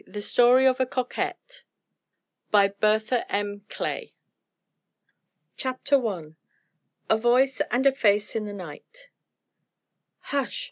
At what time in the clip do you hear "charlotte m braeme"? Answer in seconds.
2.81-4.09